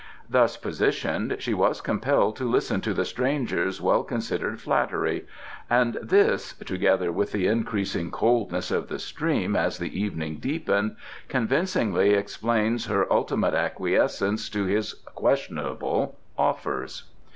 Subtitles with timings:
[0.27, 5.27] Thus positioned, she was compelled to listen to the stranger's well considered flattery,
[5.69, 10.95] and this (together with the increasing coldness of the stream as the evening deepened)
[11.29, 17.03] convincingly explains her ultimate acquiescence to his questionable offers.